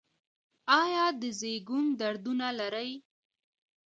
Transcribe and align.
ایا 0.81 1.05
د 1.21 1.23
زیږون 1.39 1.85
دردونه 1.99 2.47
لرئ؟ 2.59 2.91